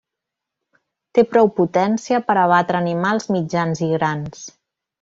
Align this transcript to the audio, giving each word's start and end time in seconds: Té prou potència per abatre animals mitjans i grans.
Té 1.17 1.23
prou 1.33 1.49
potència 1.59 2.21
per 2.31 2.37
abatre 2.45 2.81
animals 2.85 3.29
mitjans 3.37 3.87
i 3.89 3.91
grans. 3.95 4.45